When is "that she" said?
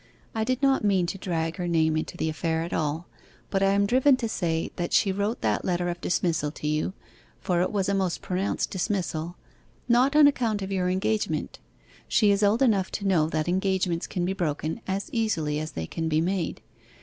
4.75-5.11